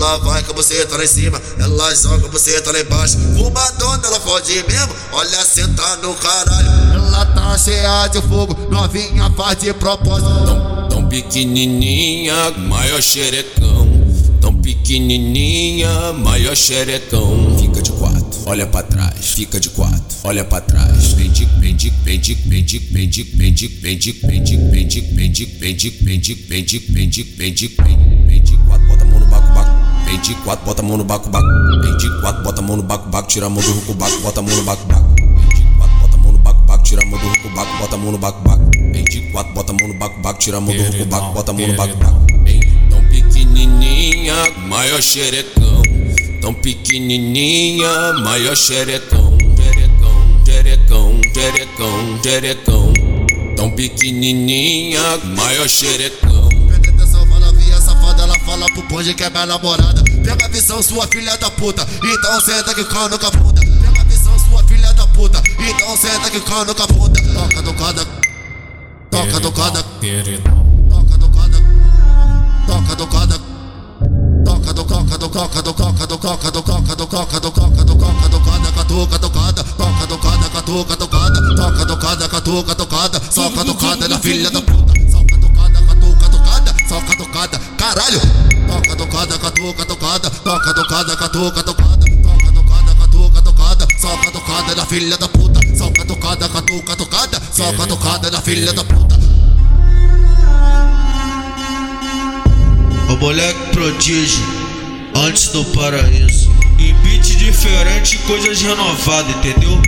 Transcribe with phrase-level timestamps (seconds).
[0.00, 3.18] Ela vai com você tá lá em cima, ela joga você tá lá embaixo.
[3.36, 6.68] Fumadona, ela fode mesmo, olha, senta no caralho.
[6.94, 10.30] Ela tá cheia de fogo, novinha faz de propósito.
[10.46, 13.90] Tão, tão pequenininha, maior xerecão.
[14.40, 17.58] Tão pequenininha, maior xerecão.
[17.60, 19.12] Fica de quatro, olha pra trás.
[19.20, 21.08] Fica de quatro, olha pra trás.
[21.08, 24.48] Vem de, vem de, vem de, vem de, vem de, vem de, vem de, vem
[24.48, 24.60] de,
[30.30, 31.46] de quatro, bota a mão no baco, baco.
[31.82, 33.28] Vem de quatro, bota a mão no baco, baco.
[33.28, 35.04] Tira a mão do ruco, baco, bota a mão no baco, baco.
[35.16, 36.82] Vem de quatro, bota a mão no baco, baco.
[36.84, 38.70] Tira a mão do ruco, baco, bota a mão no baco, baco.
[38.92, 40.38] Vem de quatro, bota a mão no baco, baco.
[40.38, 42.20] Tira a mão do ruco, baco, bota a mão no baco, baco.
[42.90, 44.34] Tão pequenininha,
[44.68, 45.82] maior xerecão.
[46.40, 49.36] Tão pequenininha, maior xerecão.
[49.56, 52.92] Xerecão, xerecão, xerecão, xerecão.
[53.56, 56.39] Tão pequenininha, maior xerecão.
[58.50, 60.02] Fala pro bonde que é minha namorada.
[60.24, 63.60] Pega a visão, sua filha da puta, então senta que cano com a bunda.
[63.60, 67.20] Pega a visão, sua filha da puta, então senta que cano com a bunda.
[67.20, 68.04] Toca do cada,
[69.10, 71.60] toca do cada, toca do cada,
[72.66, 73.50] toca do cada.
[74.44, 77.84] Toca do coca do coca do coca do coca do coca do coca do coca
[77.84, 81.96] do coca do cada catuca do cada toca do cada catuca do cada toca do
[81.96, 86.28] cada catuca do cada soca do cada na filha da puta soca do cada catuca
[86.28, 88.20] do cada soca do cada caralho
[88.70, 92.94] toca do cada catuca do cada toca do cada catuca do cada toca do cada
[92.94, 95.60] catuca do cada soca do cada na filha da puta.
[95.76, 99.18] Soca do cada catuca do cada soca do cada na filha da puta.
[103.08, 104.44] O moleque prodígio,
[105.16, 106.48] antes do paraíso.
[106.78, 109.82] Em beat diferente, coisas renovadas, entendeu?